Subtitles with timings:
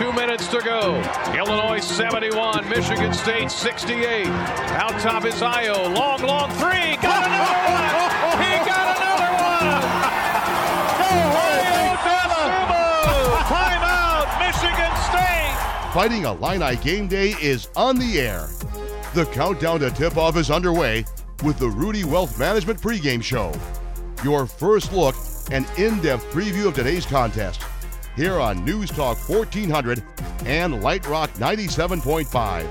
[0.00, 0.96] Two minutes to go.
[1.36, 4.26] Illinois 71, Michigan State 68.
[4.28, 5.94] Out top is Ayo.
[5.94, 6.96] Long, long three.
[7.02, 8.40] Got another one.
[8.40, 9.82] He got another one.
[12.02, 12.74] Dosunmu.
[13.44, 15.92] Timeout, Michigan State.
[15.92, 18.48] Fighting Illini game day is on the air.
[19.12, 21.04] The countdown to tip off is underway
[21.44, 23.52] with the Rudy Wealth Management pregame show.
[24.24, 25.14] Your first look
[25.50, 27.60] and in depth preview of today's contest
[28.16, 30.02] here on News Talk 1400
[30.46, 32.66] and Light Rock 97.5,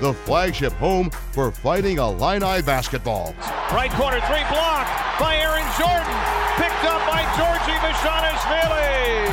[0.00, 3.34] the flagship home for Fighting Illini basketball.
[3.72, 6.16] Right corner three blocked by Aaron Jordan.
[6.60, 9.26] Picked up by Georgie Bezhanishvili.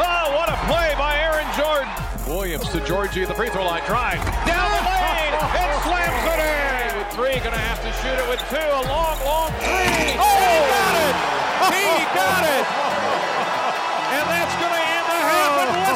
[0.00, 1.88] Oh, what a play by Aaron Jordan.
[2.28, 3.82] Williams to Georgie at the free throw line.
[3.86, 6.98] Drive down the lane and slams it in.
[6.98, 8.56] With three, gonna have to shoot it with two.
[8.56, 10.12] A long, long three.
[10.20, 11.16] Oh, he got it.
[11.72, 13.07] He got it.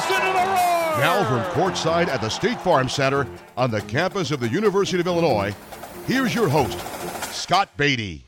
[0.08, 5.06] Now from courtside at the State Farm Center on the campus of the University of
[5.06, 5.54] Illinois,
[6.06, 6.78] here's your host,
[7.32, 8.24] Scott Beatty.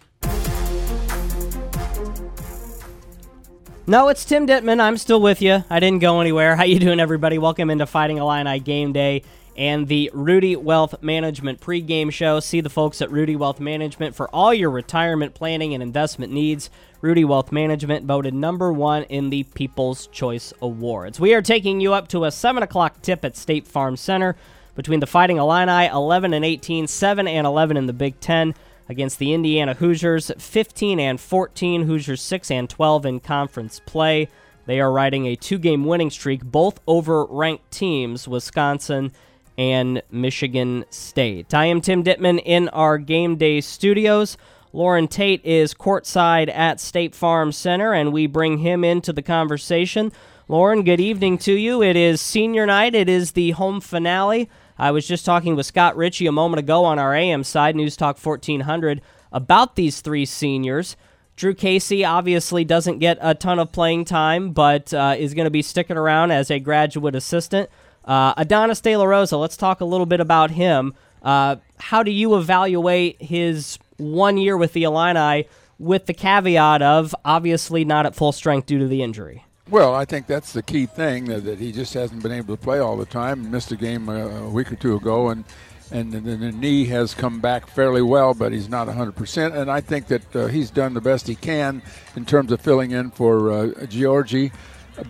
[3.87, 4.81] No, it's Tim Ditman.
[4.81, 5.63] I'm still with you.
[5.69, 6.57] I didn't go anywhere.
[6.57, 7.37] How you doing, everybody?
[7.37, 9.23] Welcome into Fighting Illini Game Day
[9.57, 12.41] and the Rudy Wealth Management pregame show.
[12.41, 16.71] See the folks at Rudy Wealth Management for all your retirement planning and investment needs.
[17.01, 21.21] Rudy Wealth Management voted number one in the People's Choice Awards.
[21.21, 24.37] We are taking you up to a 7 o'clock tip at State Farm Center
[24.75, 28.55] between the Fighting Illini 11 and 18, 7 and 11 in the Big Ten
[28.89, 34.29] against the Indiana Hoosiers 15 and 14, Hoosiers 6 and 12 in conference play.
[34.67, 39.13] They are riding a two-game winning streak, both over ranked teams, Wisconsin
[39.57, 41.55] and Michigan State.
[41.55, 44.37] I am Tim Ditman in our game day studios.
[44.73, 50.11] Loren Tate is courtside at State Farm Center, and we bring him into the conversation.
[50.49, 51.83] Loren, good evening to you.
[51.83, 52.95] It is senior night.
[52.95, 54.51] It is the home finale.
[54.77, 57.97] I was just talking with Scott Richey a moment ago on our AM side, News
[57.97, 59.01] Talk 1400,
[59.33, 60.97] about these three seniors.
[61.37, 65.51] Drew Casey obviously doesn't get a ton of playing time, but uh, is going to
[65.51, 67.69] be sticking around as a graduate assistant.
[68.05, 70.95] Uh, Adonis De La Rosa, let's talk a little bit about him.
[71.23, 75.49] Uh, how do you evaluate his one year with the Illini
[75.79, 79.45] with the caveat of obviously not at full strength due to the injury?
[79.71, 82.63] Well, I think that's the key thing that, that he just hasn't been able to
[82.63, 83.51] play all the time.
[83.51, 85.45] Missed a game a, a week or two ago, and
[85.91, 89.55] and the, the, knee has come back fairly well, but he's not 100%.
[89.55, 91.83] And I think that uh, he's done the best he can
[92.17, 94.51] in terms of filling in for uh, Georgie.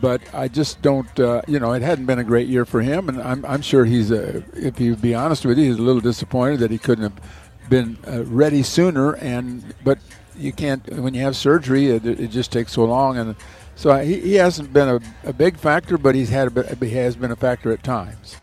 [0.00, 3.08] But I just don't, uh, you know, it hadn't been a great year for him,
[3.08, 6.00] and I'm, I'm sure he's, uh, if you be honest with you, he's a little
[6.00, 7.20] disappointed that he couldn't have
[7.68, 9.14] been uh, ready sooner.
[9.14, 9.98] And but
[10.36, 13.36] you can't when you have surgery, it, it just takes so long and
[13.76, 17.16] so he, he hasn't been a, a, big factor, but he's had a he has
[17.16, 18.36] been a factor at times.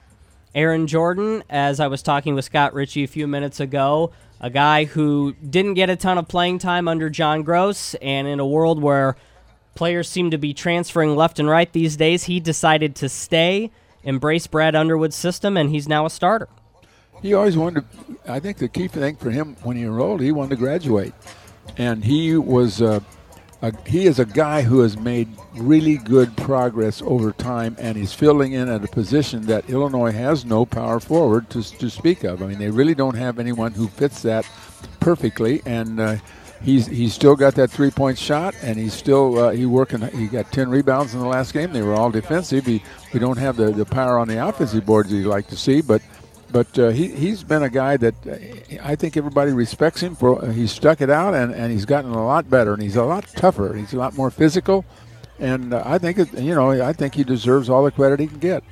[0.53, 4.84] Aaron Jordan, as I was talking with Scott Richey a few minutes ago, a guy
[4.85, 8.81] who didn't get a ton of playing time under John Groce, and in a world
[8.81, 9.16] where
[9.75, 13.71] players seem to be transferring left and right these days, he decided to stay,
[14.03, 16.49] embrace Brad Underwood's system, and he's now a starter.
[17.21, 20.31] He always wanted to, I think the key thing for him when he enrolled, he
[20.31, 21.13] wanted to graduate.
[21.77, 22.81] And he was.
[22.81, 22.99] Uh,
[23.61, 28.13] a, he is a guy who has made really good progress over time, and he's
[28.13, 32.41] filling in at a position that Illinois has no power forward to, to speak of.
[32.41, 34.49] I mean, they really don't have anyone who fits that
[34.99, 36.15] perfectly, and uh,
[36.63, 40.01] he's he's still got that three point shot, and he's still uh, he working.
[40.01, 41.73] He got ten rebounds in the last game.
[41.73, 42.66] They were all defensive.
[42.66, 42.83] He,
[43.13, 46.01] we don't have the, the power on the offensive boards you'd like to see, but
[46.51, 50.44] but uh, he he's been a guy that uh, I think everybody respects him for.
[50.44, 53.03] Uh, he's stuck it out and, and he's gotten a lot better and he's a
[53.03, 53.73] lot tougher.
[53.73, 54.85] He's a lot more physical,
[55.39, 58.28] and uh, I think it, you know I think he deserves all the credit he
[58.28, 58.63] can get.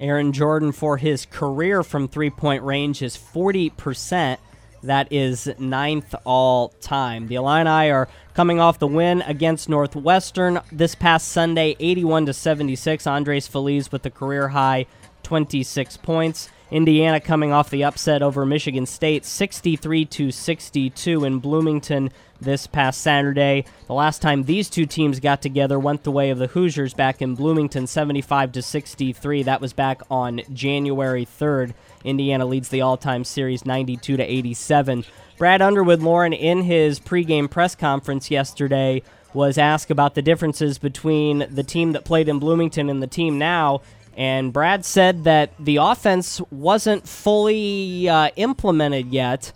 [0.00, 4.40] Aaron Jordan for his career from three point range is forty percent.
[4.84, 7.28] That is ninth all time.
[7.28, 13.06] The Illini are coming off the win against Northwestern this past Sunday, 81 to 76.
[13.06, 14.84] Andres Feliz with the career high
[15.22, 16.50] 26 points.
[16.70, 23.00] Indiana coming off the upset over Michigan State 63 to 62 in Bloomington this past
[23.00, 23.64] Saturday.
[23.86, 27.20] The last time these two teams got together went the way of the Hoosiers back
[27.20, 29.42] in Bloomington 75 to 63.
[29.42, 31.74] That was back on January 3rd.
[32.02, 35.04] Indiana leads the all-time series 92 to 87.
[35.36, 39.02] Brad Underwood Loren in his pregame press conference yesterday
[39.32, 43.36] was asked about the differences between the team that played in Bloomington and the team
[43.36, 43.82] now
[44.16, 49.52] and Brad said that the offense wasn't fully uh, implemented yet.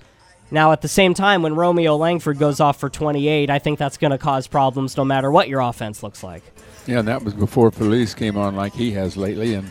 [0.50, 3.98] Now, at the same time, when Romeo Langford goes off for 28, I think that's
[3.98, 6.42] going to cause problems no matter what your offense looks like.
[6.86, 9.54] Yeah, and that was before Feliz came on like he has lately.
[9.54, 9.70] And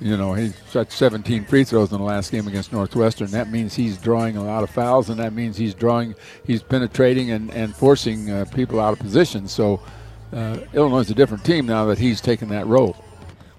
[0.00, 3.30] You know, he shot 17 free throws in the last game against Northwestern.
[3.30, 6.14] That means he's drawing a lot of fouls, and that means he's drawing,
[6.44, 9.48] he's penetrating and, and forcing uh, people out of position.
[9.48, 9.80] So
[10.32, 12.96] uh, Illinois is a different team now that he's taken that role.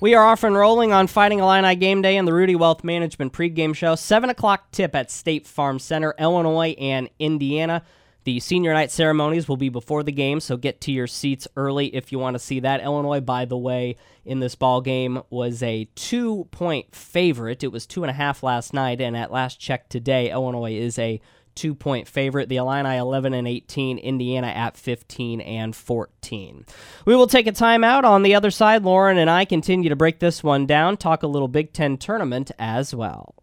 [0.01, 3.33] We are off and rolling on Fighting Illini Game Day and the Rudy Wealth Management
[3.33, 3.95] pregame show.
[3.95, 7.83] 7 o'clock tip at State Farm Center, Illinois and Indiana.
[8.23, 11.93] The senior night ceremonies will be before the game, so get to your seats early
[11.93, 12.81] if you want to see that.
[12.81, 17.61] Illinois, by the way, in this ball game was a two-point favorite.
[17.61, 20.97] It was two and a half last night, and at last check today, Illinois is
[20.97, 21.19] a
[21.55, 22.49] two-point favorite.
[22.49, 26.65] The Illini 11 and 18, Indiana at 15 and 14.
[27.05, 28.03] We will take a timeout.
[28.03, 31.27] On the other side, Loren and I continue to break this one down, talk a
[31.27, 33.35] little Big Ten tournament as well.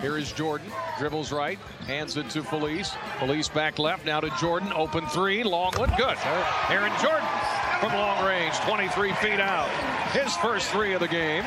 [0.00, 0.70] Here is Jordan.
[0.98, 1.58] Dribbles right.
[1.86, 2.92] Hands it to Feliz.
[3.18, 4.06] Feliz back left.
[4.06, 4.72] Now to Jordan.
[4.72, 5.42] Open three.
[5.42, 5.90] Long one.
[5.96, 6.16] Good.
[6.68, 7.26] Aaron Jordan
[7.80, 8.54] from long range.
[8.58, 9.68] 23 feet out.
[10.12, 11.44] His first three of the game.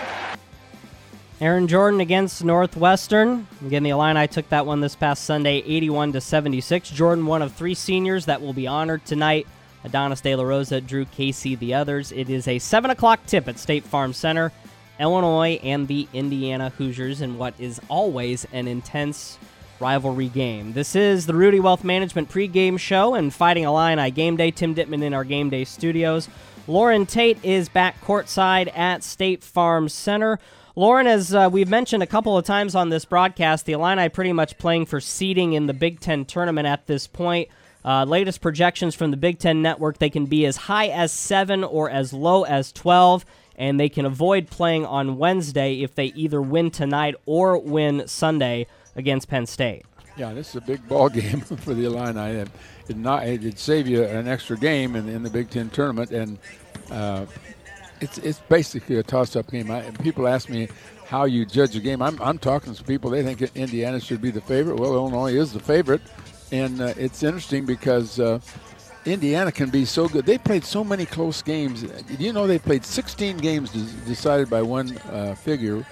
[1.41, 3.47] Aaron Jordan against Northwestern.
[3.65, 6.89] Again, the Illini took that one this past Sunday, 81 to 76.
[6.89, 9.47] Jordan, one of three seniors that will be honored tonight.
[9.85, 12.11] Adonis De La Rosa, Drew Casey, the others.
[12.11, 14.51] It is a 7 o'clock tip at State Farm Center.
[14.99, 19.39] Illinois and the Indiana Hoosiers in what is always an intense
[19.79, 20.73] rivalry game.
[20.73, 24.51] This is the Rudy Wealth Management pregame show and Fighting Illini Game Day.
[24.51, 26.27] Tim Ditman in our Game Day studios.
[26.67, 30.37] Loren Tate is back courtside at State Farm Center.
[30.75, 34.33] Loren, as uh, we've mentioned a couple of times on this broadcast, the Illini pretty
[34.33, 37.49] much playing for seeding in the Big Ten tournament at this point.
[37.83, 41.63] Uh, latest projections from the Big Ten Network, they can be as high as 7
[41.63, 43.25] or as low as 12
[43.59, 48.65] and they can avoid playing on Wednesday if they either win tonight or win Sunday
[48.95, 49.85] against Penn State.
[50.17, 52.39] Yeah, this is a big ball game for the Illini.
[52.39, 52.49] It,
[52.87, 56.39] it not, it'd save you an extra game in, in the Big Ten tournament, and
[56.89, 57.25] uh,
[58.01, 59.71] it's it's basically a toss-up game.
[59.71, 60.67] I, people ask me
[61.05, 62.01] how you judge a game.
[62.01, 63.09] I'm, I'm talking to people.
[63.09, 64.79] They think Indiana should be the favorite.
[64.79, 66.01] Well, Illinois is the favorite,
[66.51, 68.39] and uh, it's interesting because uh,
[69.05, 70.25] Indiana can be so good.
[70.25, 71.83] They played so many close games.
[72.19, 73.71] You know, they played 16 games
[74.05, 75.85] decided by one uh, figure,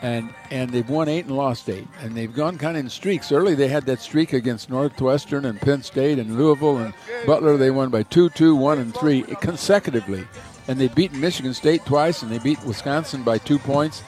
[0.00, 1.86] and and they've won eight and lost eight.
[2.00, 3.32] And they've gone kind of in streaks.
[3.32, 6.94] Early, they had that streak against Northwestern and Penn State and Louisville and
[7.26, 7.56] Butler.
[7.58, 10.26] They won by two, two, one, and three consecutively.
[10.68, 14.02] And they beat Michigan State twice, and they beat Wisconsin by two points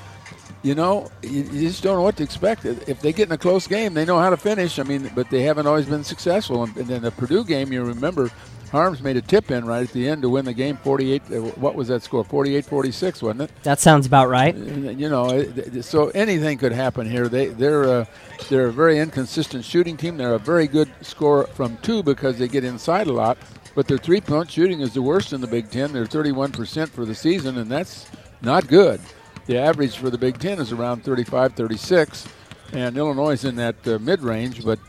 [0.62, 2.64] you know, you, you, just don't know what to expect.
[2.64, 4.78] If they get in a close game, they know how to finish.
[4.78, 6.64] I mean, but they haven't always been successful.
[6.64, 8.30] And, and then the Purdue game, you remember,
[8.72, 11.22] Haarms made a tip in right at the end to win the game 48.
[11.22, 12.24] Uh, what was that score?
[12.24, 13.50] 48 46, wasn't it?
[13.62, 14.54] That sounds about right.
[14.54, 15.44] Uh, you know,
[15.80, 17.28] so anything could happen here.
[17.28, 18.04] They, they're, uh,
[18.50, 20.16] they're a very inconsistent shooting team.
[20.16, 23.38] They're a very good score from two because they get inside a lot.
[23.78, 25.92] But their three point shooting is the worst in the Big Ten.
[25.92, 28.08] They're 31% for the season, and that's
[28.42, 29.00] not good.
[29.46, 32.26] The average for the Big Ten is around 35, 36,
[32.72, 34.64] and Illinois is in that uh, mid range.
[34.64, 34.80] But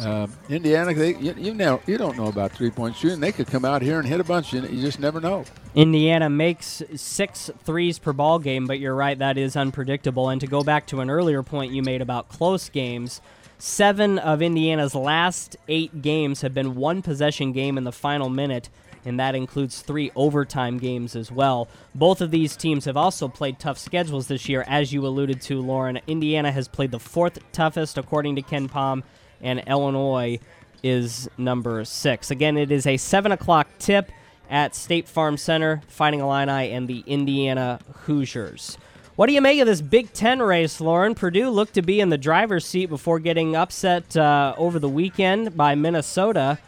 [0.00, 3.18] uh, Indiana, they, you, you, know, you don't know about three point shooting.
[3.18, 4.52] They could come out here and hit a bunch.
[4.52, 5.44] You, you just never know.
[5.74, 10.28] Indiana makes six threes per ball game, but you're right, that is unpredictable.
[10.28, 13.20] And to go back to an earlier point you made about close games,
[13.58, 18.68] seven of Indiana's last eight games have been one possession game in the final minute
[19.04, 21.68] and that includes three overtime games as well.
[21.94, 25.60] Both of these teams have also played tough schedules this year, as you alluded to,
[25.60, 26.00] Loren.
[26.06, 29.02] Indiana has played the fourth toughest, according to KenPom,
[29.40, 30.38] and Illinois
[30.82, 32.30] is number six.
[32.30, 34.10] Again, it is a 7 o'clock tip
[34.50, 38.78] at State Farm Center, Fighting Illini and the Indiana Hoosiers.
[39.18, 41.16] What do you make of this Big Ten race, Loren?
[41.16, 45.56] Purdue looked to be in the driver's seat before getting upset uh, over the weekend
[45.56, 46.60] by Minnesota.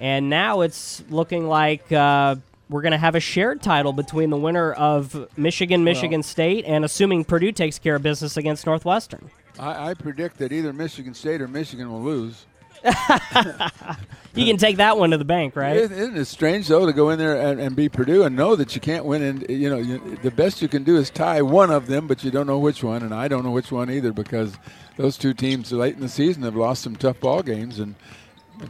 [0.00, 2.36] And now it's looking like uh,
[2.70, 6.64] we're going to have a shared title between the winner of Michigan, Michigan well, State,
[6.64, 9.30] and assuming Purdue takes care of business against Northwestern.
[9.58, 12.46] I, I predict that either Michigan State or Michigan will lose.
[14.34, 15.76] you can take that one to the bank, right?
[15.76, 18.74] Isn't it strange though to go in there and, and be Purdue and know that
[18.74, 19.22] you can't win?
[19.22, 22.24] And you know, you, the best you can do is tie one of them, but
[22.24, 24.56] you don't know which one, and I don't know which one either because
[24.96, 27.94] those two teams late in the season have lost some tough ball games, and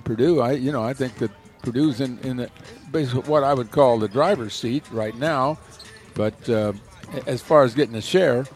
[0.05, 1.31] Purdue, I you know I think that
[1.63, 2.51] Purdue's in in the,
[2.91, 5.59] basically what I would call the driver's seat right now,
[6.15, 6.73] but uh,
[7.27, 8.47] as far as getting a share,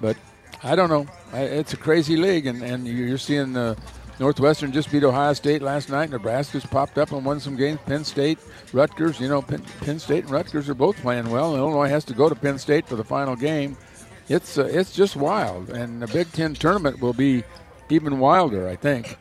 [0.00, 0.16] but
[0.62, 1.06] I don't know.
[1.32, 3.74] I, it's a crazy league, and and you're seeing uh,
[4.20, 6.10] Northwestern just beat Ohio State last night.
[6.10, 7.80] Nebraska's popped up and won some games.
[7.86, 8.38] Penn State,
[8.74, 9.18] Rutgers.
[9.18, 11.56] You know, Penn, Penn State and Rutgers are both playing well.
[11.56, 13.78] Illinois has to go to Penn State for the final game.
[14.28, 17.42] It's uh, it's just wild, and the Big Ten tournament will be
[17.88, 19.16] even wilder, I think.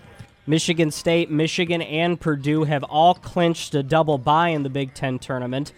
[0.46, 5.18] Michigan State, Michigan, and Purdue have all clinched a double bye in the Big Ten
[5.18, 5.72] tournament.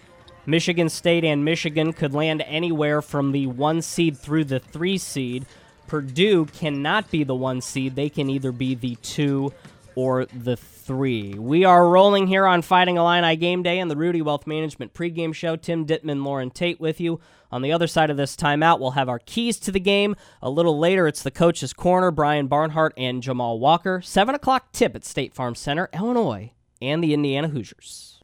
[0.48, 5.46] Michigan State and Michigan could land anywhere from the one seed through the three seed.
[5.92, 7.98] Purdue cannot be the one seed.
[7.98, 9.52] They can either be the two
[9.94, 11.34] or the three.
[11.34, 15.36] We are rolling here on Fighting Illini Game Day and the Rudy Wealth Management pregame
[15.36, 15.58] show.
[15.58, 17.20] Tim Ditman, Loren Tate with you.
[17.52, 20.16] On the other side of this timeout, we'll have our keys to the game.
[20.42, 24.00] A little later, it's the coach's corner, Brian Barnhart and Jamal Walker.
[24.02, 28.22] 7 o'clock tip at State Farm Center, Illinois, and the Indiana Hoosiers.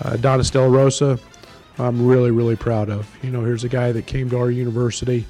[0.00, 1.18] uh, Donis Del Rosa,
[1.78, 3.08] I'm really, really proud of.
[3.22, 5.26] You know, here's a guy that came to our university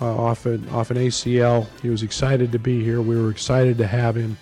[0.00, 1.66] uh, off, an, off an ACL.
[1.82, 3.02] He was excited to be here.
[3.02, 4.36] We were excited to have him.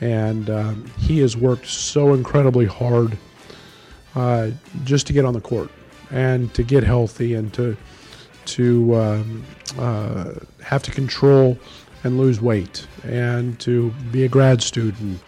[0.00, 3.16] And um, he has worked so incredibly hard
[4.14, 4.50] uh,
[4.84, 5.70] just to get on the court
[6.10, 7.76] and to get healthy and to
[8.44, 9.44] to um,
[9.78, 11.58] uh, have to control
[12.04, 15.20] and lose weight and to be a grad student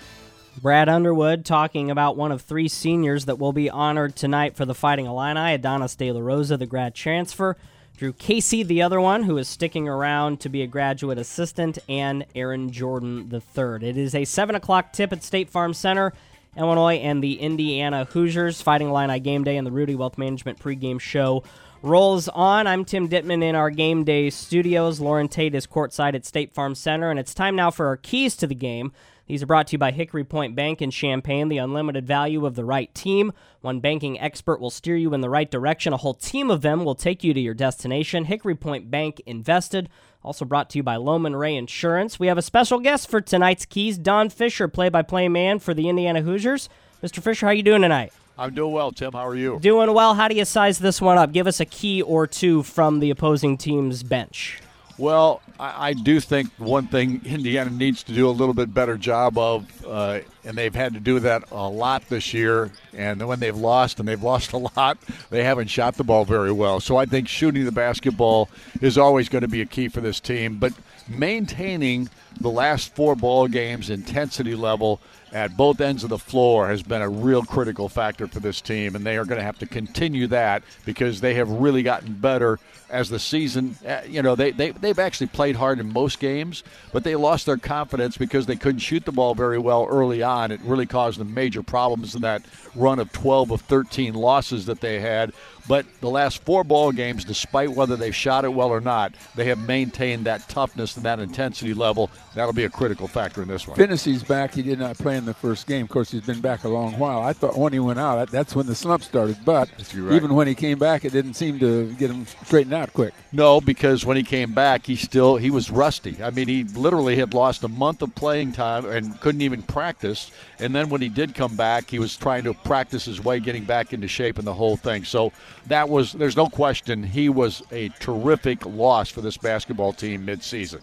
[0.59, 4.75] Brad Underwood talking about one of three seniors that will be honored tonight for the
[4.75, 7.57] Fighting Illini Adonis De La Rosa, the grad transfer,
[7.97, 12.27] Drew Casey, the other one, who is sticking around to be a graduate assistant, and
[12.35, 13.85] Aaron Jordan the third.
[13.85, 16.13] It is a 7 o'clock tip at State Farm Center.
[16.57, 21.01] Illinois and the Indiana Hoosiers Fighting Illini Game Day and the Rudy Wealth Management pregame
[21.01, 21.45] show
[21.83, 22.67] rolls on.
[22.67, 25.01] I'm Tim Ditman in our game day studios.
[25.01, 28.37] Loren Tate is courtside at State Farm Center, and it's time now for our keys
[28.37, 28.93] to the game.
[29.27, 32.55] These are brought to you by Hickory Point Bank in Champaign, the unlimited value of
[32.55, 33.33] the right team.
[33.61, 35.93] One banking expert will steer you in the right direction.
[35.93, 38.25] A whole team of them will take you to your destination.
[38.25, 39.91] Hickory Point Bank invested.
[40.25, 42.19] Also brought to you by Loman Ray Insurance.
[42.19, 46.23] We have a special guest for tonight's keys, Don Fisher, play-by-play man for the Indiana
[46.23, 46.69] Hoosiers.
[47.03, 47.23] Mr.
[47.23, 48.13] Fisher, how you doing tonight?
[48.39, 49.13] I'm doing well, Tim.
[49.13, 49.59] How are you?
[49.59, 50.15] Doing well.
[50.15, 51.33] How do you size this one up?
[51.33, 54.61] Give us a key or two from the opposing team's bench.
[54.97, 58.97] Well, I, I, do think one thing Indiana needs to do a little bit better
[58.97, 62.73] job of, uh, and they've had to do that a lot this year.
[62.93, 64.99] And when they've lost, and they've lost a lot,
[65.31, 66.81] they haven't shot the ball very well.
[66.81, 68.49] So I think shooting the basketball
[68.81, 70.59] is always going to be a key for this team.
[70.59, 70.73] But
[71.09, 72.09] maintaining
[72.41, 75.01] the last four ball games intensity level
[75.33, 78.95] at both ends of the floor has been a real critical factor for this team,
[78.95, 82.59] and they are going to have to continue that because they have really gotten better
[82.91, 83.77] as the season.
[83.87, 87.47] Uh, you know, they, they they've actually played hard in most games, but they lost
[87.47, 90.51] their confidence because they couldn't shoot the ball very well early on.
[90.51, 92.43] It really caused them major problems in that
[92.75, 95.33] run of 12 of 13 losses that they had.
[95.69, 99.45] But the last four ball games, despite whether they've shot it well or not, they
[99.47, 102.11] have maintained that toughness and that intensity level.
[102.35, 103.77] That'll be a critical factor in this one.
[103.77, 104.55] Phinisee's back.
[104.55, 105.83] He did not play in the first game.
[105.85, 107.21] Of course, he's been back a long while.
[107.21, 109.37] I thought when he went out, that's when the slump started.
[109.45, 110.15] But right.
[110.15, 113.13] even when he came back, it didn't seem to get him straightened out quick.
[113.33, 116.23] No, because when he came back, he still he was rusty.
[116.23, 120.31] I mean, he literally had lost a month of playing time and couldn't even practice.
[120.59, 123.65] And then when he did come back, he was trying to practice his way, getting
[123.65, 125.05] back into shape and the whole thing.
[125.05, 125.33] So
[125.67, 130.81] that was there's no question he was a terrific loss for this basketball team midseason.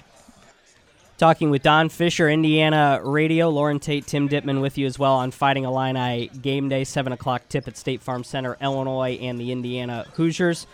[1.17, 5.31] Talking with Don Fisher, Indiana Radio, Loren Tate, Tim Ditman with you as well on
[5.31, 10.05] Fighting Illini Game Day, 7 o'clock tip at State Farm Center, Illinois, and the Indiana
[10.15, 10.67] Hoosiers.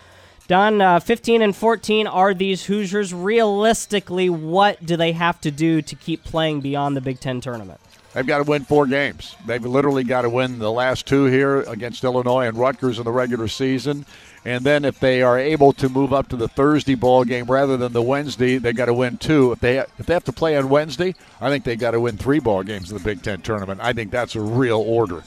[0.48, 3.14] Don, uh, 15 and 14 are these Hoosiers.
[3.14, 7.80] Realistically, what do they have to do to keep playing beyond the Big Ten tournament?
[8.14, 9.36] They've got to win four games.
[9.46, 13.12] They've literally got to win the last two here against Illinois and Rutgers in the
[13.12, 14.08] regular season.
[14.44, 17.78] And then if they are able to move up to the Thursday ball game rather
[17.78, 19.52] than the Wednesday, they got to win two.
[19.52, 22.18] If they if they have to play on Wednesday, I think they got to win
[22.18, 23.80] three ball games in the Big Ten tournament.
[23.82, 25.24] I think that's a real order.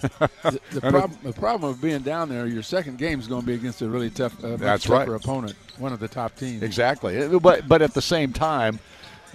[0.00, 3.46] the, the, problem, the, problem, of being down there, your second game is going to
[3.46, 5.20] be against a really tough, uh, that's tougher right.
[5.20, 6.62] opponent, one of the top teams.
[6.62, 8.80] Exactly, but but at the same time,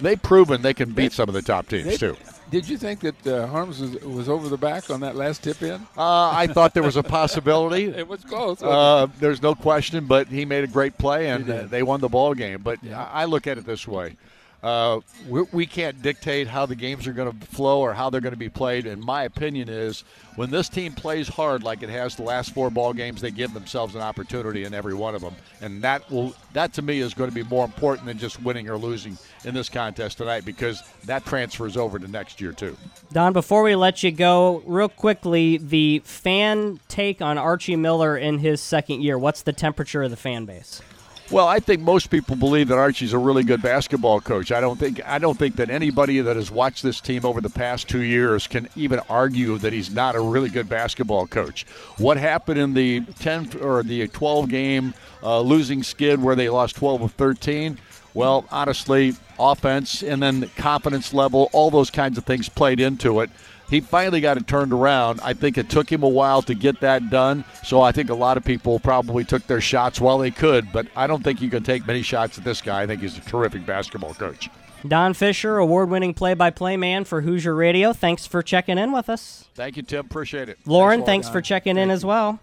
[0.00, 2.16] they've proven they can beat they, some of the top teams they, too.
[2.50, 5.62] Did you think that uh, Haarms was, was, over the back on that last tip
[5.62, 5.80] in?
[5.96, 7.84] Uh, I thought there was a possibility.
[7.96, 8.62] it was close.
[8.62, 12.08] Uh, there's no question, but he made a great play and uh, they won the
[12.08, 12.62] ball game.
[12.62, 13.08] But yeah.
[13.12, 14.16] I look at it this way.
[14.64, 18.32] Uh, we can't dictate how the games are going to flow or how they're going
[18.32, 18.86] to be played.
[18.86, 20.04] And my opinion is,
[20.36, 23.52] when this team plays hard like it has the last four ball games, they give
[23.52, 27.12] themselves an opportunity in every one of them, and that will that to me is
[27.12, 30.82] going to be more important than just winning or losing in this contest tonight because
[31.04, 32.74] that transfers over to next year too.
[33.12, 38.38] Don, before we let you go, real quickly, the fan take on Archie Miller in
[38.38, 39.18] his second year.
[39.18, 40.80] What's the temperature of the fan base?
[41.30, 44.52] Well, I think most people believe that Archie's a really good basketball coach.
[44.52, 47.48] I don't think I don't think that anybody that has watched this team over the
[47.48, 51.64] past 2 years can even argue that he's not a really good basketball coach.
[51.96, 56.76] What happened in the 10 or the 12 game uh, losing skid where they lost
[56.76, 57.78] 12 of 13?
[58.12, 63.20] Well, honestly, offense and then the confidence level, all those kinds of things played into
[63.20, 63.30] it.
[63.68, 65.20] He finally got it turned around.
[65.22, 67.44] I think it took him a while to get that done.
[67.62, 70.86] So I think a lot of people probably took their shots while they could, but
[70.94, 72.82] I don't think you can take many shots at this guy.
[72.82, 74.50] I think he's a terrific basketball coach.
[74.86, 77.94] Don Fisher, award winning play by play man for Hoosier Radio.
[77.94, 79.46] Thanks for checking in with us.
[79.54, 80.04] Thank you, Tim.
[80.04, 80.58] Appreciate it.
[80.66, 81.94] Loren, thanks, thanks for checking Thank in you.
[81.94, 82.38] as well.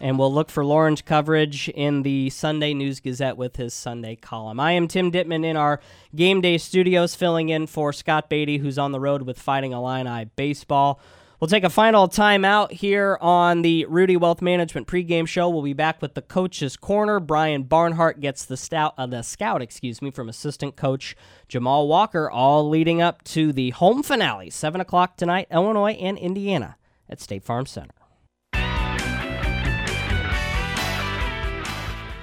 [0.00, 4.60] And we'll look for Loren's coverage in the Sunday News Gazette with his Sunday column.
[4.60, 5.80] I am Tim Ditman in our
[6.14, 10.26] game day studios, filling in for Scott Beatty, who's on the road with Fighting Illini
[10.36, 11.00] Baseball.
[11.38, 15.50] We'll take a final timeout here on the Rudy Wealth Management pregame show.
[15.50, 17.20] We'll be back with the coach's corner.
[17.20, 21.14] Brian Barnhart gets the stout, uh, the scout, excuse me, from assistant coach
[21.46, 22.30] Jamal Walker.
[22.30, 26.76] All leading up to the home finale, seven o'clock tonight, Illinois and Indiana
[27.06, 27.92] at State Farm Center.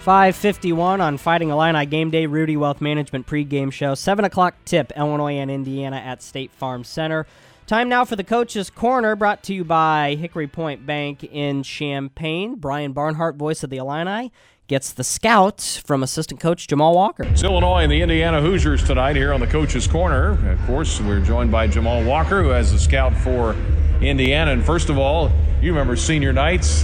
[0.03, 3.95] 551 on Fighting Illini Game Day, Rudy Wealth Management pregame show.
[3.95, 7.25] 7 o'clock tip, Illinois and Indiana at State Farm Center.
[7.67, 12.55] Time now for the Coach's Corner, brought to you by Hickory Point Bank in Champaign.
[12.55, 14.33] Brian Barnhart, voice of the Illini,
[14.67, 17.23] gets the scout from assistant coach Jamal Walker.
[17.23, 20.31] It's Illinois and the Indiana Hoosiers tonight here on the Coach's Corner.
[20.51, 23.55] Of course, we're joined by Jamal Walker, who has the scout for
[24.01, 24.51] Indiana.
[24.51, 25.31] And first of all,
[25.61, 26.83] you remember senior nights,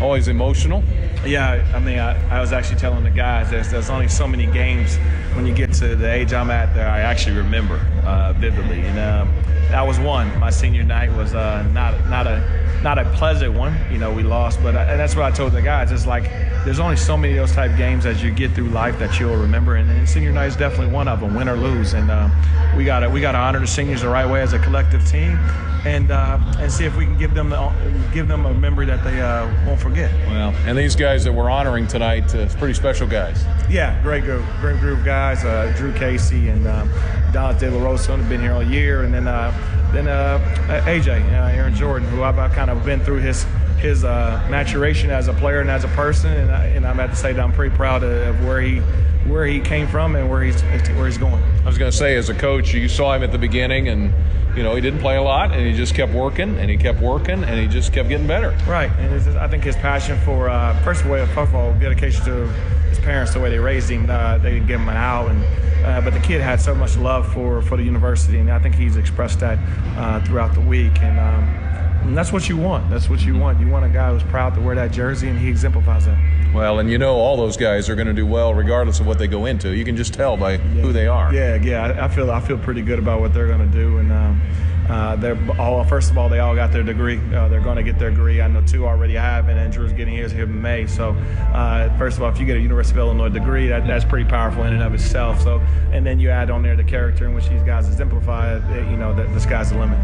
[0.00, 0.82] always emotional.
[1.26, 4.46] Yeah, I mean, I, I, was actually telling the guys there's, there's only so many
[4.46, 4.96] games
[5.34, 8.80] when you get to the age I'm at that I actually remember uh, vividly.
[8.82, 9.34] And um,
[9.70, 10.36] that was one.
[10.38, 13.76] My senior night was uh, not not a not a pleasant one.
[13.90, 15.92] You know, we lost, but I, and that's what I told the guys.
[15.92, 16.24] It's like
[16.64, 19.36] there's only so many of those type games as you get through life that you'll
[19.36, 21.92] remember, and, and senior night is definitely one of them, win or lose.
[21.92, 22.28] And uh,
[22.76, 25.06] we got to we got to honor the seniors the right way as a collective
[25.06, 25.38] team,
[25.84, 27.72] and uh, and see if we can give them the,
[28.12, 29.87] give them a memory that they uh, won't forget.
[30.26, 33.42] Well, and these guys that we're honoring tonight, uh, pretty special guys.
[33.68, 35.44] Yeah, great group, great group of guys.
[35.44, 36.90] Uh, Drew Casey and um,
[37.32, 39.52] Don De La Rosa have been here all year, and then uh,
[39.92, 40.38] then uh,
[40.86, 43.44] AJ, uh, Aaron Jordan, who I've, I've, kind of been through his
[43.78, 47.10] his uh, maturation as a player and as a person, and, I, and I'm at
[47.10, 48.80] to say that I'm pretty proud of, of where he
[49.28, 51.42] where he came from and where he's where he's going.
[51.62, 54.12] I was going to say, as a coach, you saw him at the beginning, and
[54.58, 57.00] you know he didn't play a lot, and he just kept working, and he kept
[57.00, 58.50] working, and he just kept getting better.
[58.66, 62.24] Right, and I think his passion for uh, first of all, first of all, dedication
[62.24, 62.48] to
[62.88, 65.44] his parents, the way they raised him, uh, they didn't give him an out, and
[65.86, 68.74] uh, but the kid had so much love for for the university, and I think
[68.74, 69.60] he's expressed that
[69.96, 71.20] uh, throughout the week, and.
[71.20, 71.64] Um,
[72.02, 72.88] and that's what you want.
[72.90, 73.60] That's what you want.
[73.60, 76.18] You want a guy who's proud to wear that jersey, and he exemplifies that.
[76.54, 79.18] Well, and you know all those guys are going to do well regardless of what
[79.18, 79.76] they go into.
[79.76, 80.58] You can just tell by yeah.
[80.58, 81.32] who they are.
[81.32, 81.82] Yeah, yeah.
[81.84, 84.40] I, I, feel I feel pretty good about what they're going to do, and um,
[84.88, 87.18] uh, they're all first of all they all got their degree.
[87.34, 88.40] Uh, they're going to get their degree.
[88.40, 90.86] I know two already have, and Andrew's getting his here in May.
[90.86, 91.10] So
[91.52, 94.28] uh, first of all, if you get a University of Illinois degree, that, that's pretty
[94.28, 95.40] powerful in and of itself.
[95.42, 95.60] So
[95.92, 98.56] and then you add on there the character in which these guys exemplify.
[98.90, 99.98] You know, the, the sky's the limit.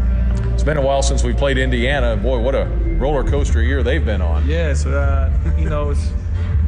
[0.53, 2.15] It's been a while since we played Indiana.
[2.17, 2.65] Boy, what a
[2.97, 4.47] roller coaster year they've been on.
[4.47, 6.11] Yeah, so uh, you know it's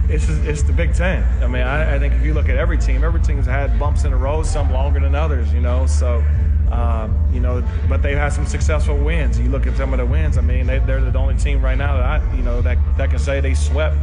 [0.10, 1.24] it's it's the Big Ten.
[1.44, 4.06] I mean, I, I, think if you look at every team, every team's had bumps
[4.06, 5.54] in the road, some longer than others.
[5.54, 6.24] You know, so
[6.72, 9.40] um, you know, but they've had some successful wins.
[9.40, 10.38] You look at some of the wins.
[10.38, 13.10] I mean, they, are the only team right now that I, you know that that
[13.10, 13.96] can say they swept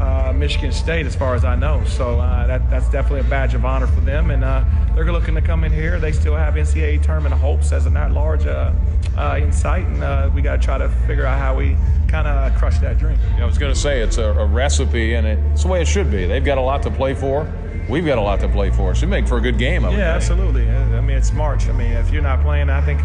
[0.00, 1.84] uh, Michigan State, as far as I know.
[1.84, 4.30] So uh, that, that's definitely a badge of honor for them.
[4.30, 6.00] And uh, they're looking to come in here.
[6.00, 8.72] They still have NCAA tournament hopes as a not large uh,
[9.16, 11.76] uh, in sight, and uh, we got to try to figure out how we
[12.08, 13.18] kind of crush that dream.
[13.36, 15.88] Yeah, I was going to say it's a, a recipe, and it's the way it
[15.88, 16.26] should be.
[16.26, 17.46] They've got a lot to play for
[17.88, 18.94] we've got a lot to play for.
[18.94, 19.84] So make for a good game.
[19.84, 20.68] I yeah, absolutely.
[20.68, 21.68] I mean, it's March.
[21.68, 23.00] I mean, if you're not playing, I think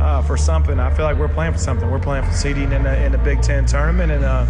[0.00, 1.90] uh, for something, I feel like we're playing for something.
[1.90, 4.46] We're playing for seeding in the in the Big Ten tournament, and uh,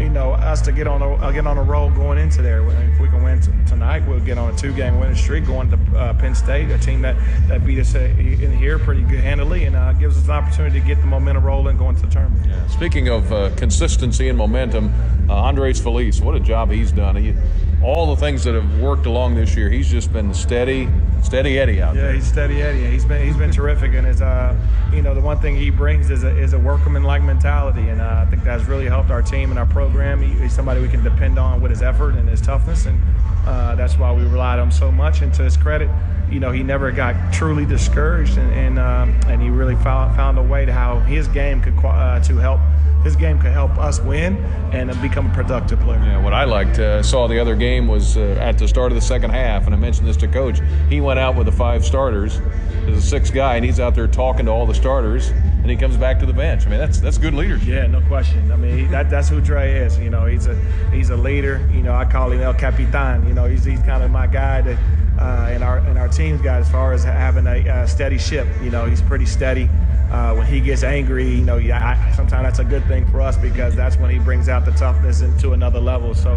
[0.00, 2.60] you know, us to get on a uh, get on a roll going into there.
[2.60, 5.98] If we can win t- tonight, we'll get on a two-game winning streak going to
[5.98, 7.16] uh, Penn State, a team that,
[7.48, 10.80] that beat us uh, in here pretty good handily, and uh, gives us an opportunity
[10.80, 12.46] to get the momentum rolling going to the tournament.
[12.46, 12.66] Yeah.
[12.68, 14.92] Speaking of uh, consistency and momentum,
[15.28, 17.16] uh, Andres Feliz, what a job he's done.
[17.16, 17.34] He,
[17.82, 20.86] all the things that have worked along this year, he's just been steady,
[21.22, 22.10] steady Eddie out yeah, there.
[22.10, 22.86] Yeah, he's steady Eddie.
[22.90, 24.54] He's been he's been terrific, and his uh,
[24.92, 28.24] you know, the one thing he brings is a, is a workman-like mentality, and uh,
[28.26, 29.89] I think that's really helped our team and our program.
[30.22, 33.00] He, he's somebody we can depend on with his effort and his toughness, and
[33.46, 35.22] uh, that's why we relied on him so much.
[35.22, 35.90] And to his credit,
[36.30, 40.38] you know, he never got truly discouraged, and and, um, and he really found found
[40.38, 42.60] a way to how his game could uh, to help
[43.02, 44.36] his game could help us win
[44.72, 45.98] and become a productive player.
[46.00, 48.96] Yeah, what I liked, uh, saw the other game was uh, at the start of
[48.96, 50.60] the second half, and I mentioned this to coach.
[50.88, 52.40] He went out with the five starters
[52.86, 55.76] as a sixth guy, and he's out there talking to all the starters, and he
[55.76, 56.66] comes back to the bench.
[56.66, 57.68] I mean, that's that's good leadership.
[57.68, 58.52] Yeah, no question.
[58.52, 59.98] I mean, that, that's who Dre is.
[59.98, 60.54] You know, he's a
[60.92, 61.66] he's a leader.
[61.72, 63.26] You know, I call him El Capitan.
[63.26, 64.78] You know, he's he's kind of my guy that.
[65.18, 68.46] Uh, and our and our team's guy as far as having a, a steady ship.
[68.62, 69.68] You know, he's pretty steady
[70.10, 73.36] uh, when he gets angry, you know, I, sometimes that's a good thing for us
[73.36, 76.14] because that's when he brings out the toughness into another level.
[76.14, 76.32] So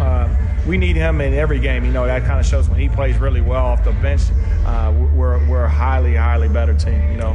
[0.00, 0.28] uh,
[0.66, 1.84] we need him in every game.
[1.84, 4.22] You know, that kind of shows when he plays really well off the bench.
[4.66, 7.10] Uh, we're we're a highly highly better team.
[7.10, 7.32] You know.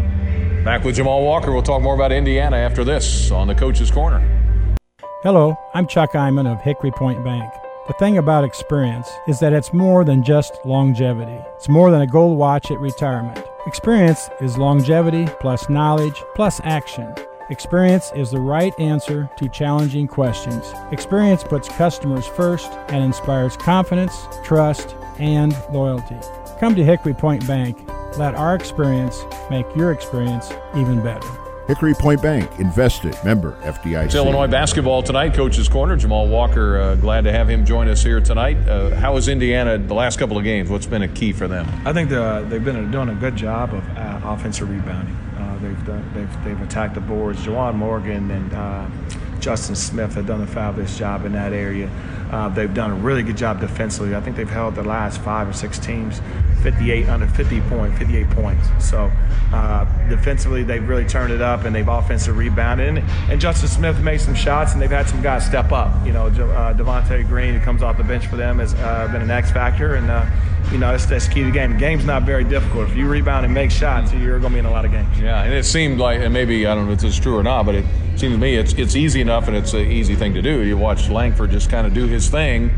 [0.63, 1.51] Back with Jamal Walker.
[1.51, 4.21] We'll talk more about Indiana after this on the Coach's Corner.
[5.23, 7.51] Hello, I'm Chuck Iman of Hickory Point Bank.
[7.87, 11.39] The thing about experience is that it's more than just longevity.
[11.55, 13.43] It's more than a gold watch at retirement.
[13.69, 17.13] Experience is longevity plus knowledge plus action.
[17.51, 20.73] Experience is the right answer to challenging questions.
[20.91, 26.17] Experience puts customers first and inspires confidence, trust, and loyalty.
[26.59, 27.77] Come to Hickory Point Bank
[28.17, 31.48] let our experience make your experience even better.
[31.69, 34.05] Hickory Point Bank, invested member FDIC.
[34.05, 35.35] It's Illinois basketball tonight.
[35.35, 35.95] Coach's Corner.
[35.95, 38.57] Jamal Walker, uh, glad to have him join us here tonight.
[38.67, 40.71] Uh, how is Indiana the last couple of games?
[40.71, 41.67] What's been a key for them?
[41.85, 45.13] I think the, they've been doing a good job of uh, offensive rebounding.
[45.37, 47.45] Uh, they've, done, they've they've attacked the boards.
[47.45, 48.87] Juwan Morgan and uh,
[49.39, 51.87] Justin Smith have done a fabulous job in that area.
[52.29, 54.15] Uh, they've done a really good job defensively.
[54.15, 56.21] I think they've held the last five or six teams
[56.61, 58.67] 58 under 50 point, 58 points.
[58.79, 59.11] So
[59.53, 62.89] uh, defensively, they've really turned it up and they've offensive rebounded.
[62.89, 66.05] And, and, Justin Smith made some shots and they've had some guys step up.
[66.05, 69.21] You know, uh, Devonte Green, who comes off the bench for them, has uh, been
[69.21, 69.95] an X factor.
[69.95, 70.25] And, uh,
[70.71, 71.73] you know, that's, that's key to the game.
[71.73, 72.89] The game's not very difficult.
[72.89, 75.19] If you rebound and make shots, you're going to be in a lot of games.
[75.19, 77.43] Yeah, and it seemed like, and maybe, I don't know if this is true or
[77.43, 80.33] not, but it seems to me it's, it's easy enough and it's an easy thing
[80.35, 80.61] to do.
[80.63, 82.71] You watch Langford just kind of do his thing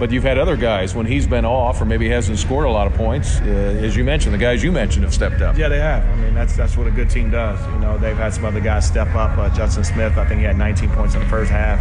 [0.00, 2.86] but you've had other guys when he's been off or maybe hasn't scored a lot
[2.86, 3.38] of points.
[3.40, 3.44] Uh,
[3.82, 5.58] as you mentioned, the guys you mentioned have stepped up.
[5.58, 6.02] Yeah, they have.
[6.02, 7.60] I mean, that's that's what a good team does.
[7.66, 9.36] You know, they've had some other guys step up.
[9.36, 11.78] Uh, Justin Smith, I think he had 19 points in the first half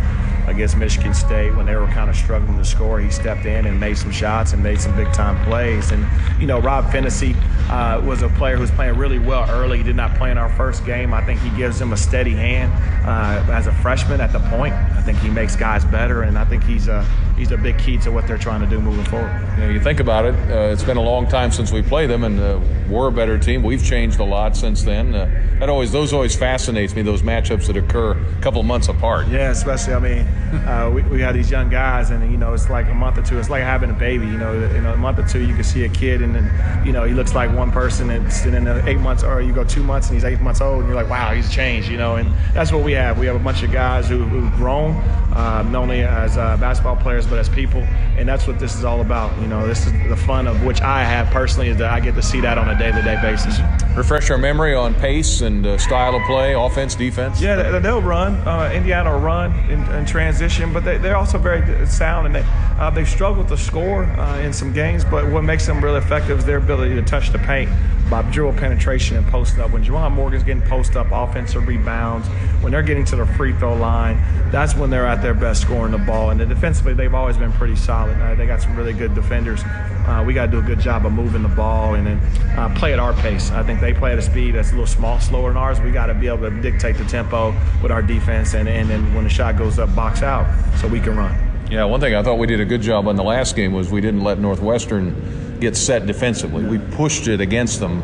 [0.48, 3.00] against Michigan State when they were kind of struggling to score.
[3.00, 5.92] He stepped in and made some shots and made some big time plays.
[5.92, 6.06] And
[6.40, 7.36] you know, Rob Phinisee
[7.70, 9.78] uh, was a player who was playing really well early.
[9.78, 11.14] He did not play in our first game.
[11.14, 12.72] I think he gives him a steady hand
[13.08, 14.74] uh, as a freshman at the point.
[14.74, 17.06] I think he makes guys better, and I think he's a
[17.38, 19.32] he's a big key to what they're trying to do moving forward.
[19.58, 22.10] You, know, you think about it, uh, it's been a long time since we played
[22.10, 23.64] them, and uh, we're a better team.
[23.64, 25.16] We've changed a lot since then.
[25.16, 25.26] Uh,
[25.60, 27.02] that always those always fascinates me.
[27.02, 29.28] Those matchups that occur a couple months apart.
[29.28, 32.70] Yeah, especially I mean, uh, we, we have these young guys, and you know it's
[32.70, 33.38] like a month or two.
[33.38, 34.26] It's like having a baby.
[34.26, 36.92] You know, in a month or two, you can see a kid, and then you
[36.92, 39.84] know he looks like one person, and then in eight months, or you go two
[39.84, 41.90] months, and he's eight months old, and you're like, wow, he's changed.
[41.90, 43.20] You know, and that's what we have.
[43.20, 44.96] We have a bunch of guys who, who've grown,
[45.34, 47.82] uh, not only as uh, basketball players but as people,
[48.18, 49.40] and that's what this is all about.
[49.42, 52.16] You know, this is the fun of which I have personally is that I get
[52.16, 53.60] to see that on a day-to-day basis.
[53.96, 57.42] Refresh our memory on pace and uh, style of play, offense, defense.
[57.42, 58.36] Yeah, they'll run.
[58.48, 62.46] Uh, Indiana will run in, in transition, but they, they're also very sound, and they
[62.80, 65.04] uh, they've struggled to score uh, in some games.
[65.04, 67.70] But what makes them really effective is their ability to touch the paint
[68.10, 69.72] by dribble penetration and post up.
[69.72, 72.28] When Juwan Morgan's getting post up offensive rebounds,
[72.62, 74.18] when they're getting to the free throw line,
[74.52, 76.32] that's when they're at their best scoring the ball.
[76.32, 78.18] And defensively, they've always been pretty solid.
[78.38, 79.62] They got some really good defenders.
[79.64, 82.18] Uh, we got to do a good job of moving the ball and then
[82.58, 83.52] uh, play at our pace.
[83.52, 85.80] I think they play at a speed that's a little small, slower than ours.
[85.80, 89.14] We got to be able to dictate the tempo with our defense, and, and then
[89.14, 90.48] when the shot goes up, box out
[90.80, 91.38] so we can run.
[91.70, 93.92] Yeah, one thing I thought we did a good job on the last game was
[93.92, 95.14] we didn't let Northwestern
[95.60, 96.64] get set defensively.
[96.64, 98.02] We pushed it against them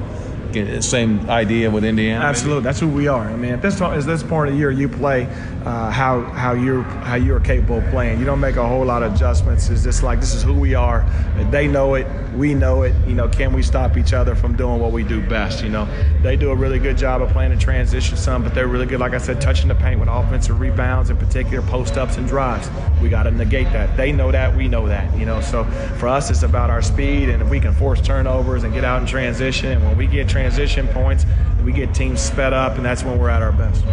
[0.81, 2.23] same idea with Indiana.
[2.25, 2.63] Absolutely, maybe?
[2.65, 3.27] that's who we are.
[3.27, 5.25] I mean, at this point, at this point of the year, you play
[5.65, 8.19] uh, how how you how you are capable of playing.
[8.19, 9.69] You don't make a whole lot of adjustments.
[9.69, 11.05] It's just like this is who we are.
[11.51, 12.93] They know it, we know it.
[13.07, 15.63] You know, can we stop each other from doing what we do best?
[15.63, 15.87] You know,
[16.21, 18.99] they do a really good job of playing in transition some, but they're really good,
[18.99, 22.69] like I said, touching the paint with offensive rebounds, in particular post ups and drives.
[23.01, 23.95] We got to negate that.
[23.97, 25.17] They know that, we know that.
[25.17, 25.63] You know, so
[25.97, 29.01] for us, it's about our speed, and if we can force turnovers and get out
[29.01, 31.25] in transition, and when we get transition transition points.
[31.63, 33.83] We get teams sped up, and that's when we're at our best.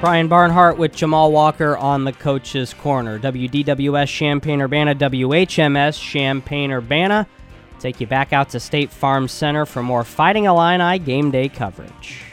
[0.00, 3.18] Brian Barnhart with Jamal Walker on the coach's corner.
[3.18, 7.28] WDWS Champaign Urbana, WHMS Champaign Urbana.
[7.78, 12.29] Take you back out to State Farm Center for more Fighting Illini game day coverage.